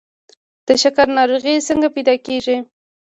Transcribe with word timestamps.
د 0.67 0.69
شکر 0.83 1.07
ناروغي 1.17 1.55
څنګه 1.67 1.87
پیدا 1.95 2.15
کیږي؟ 2.25 2.57